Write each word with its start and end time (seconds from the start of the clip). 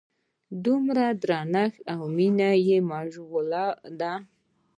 دومره 0.65 1.03
درنښت 1.23 1.79
او 1.93 2.01
مینه 2.15 2.49
یې 2.67 2.77
مشغله 2.91 3.65
ده. 3.99 4.13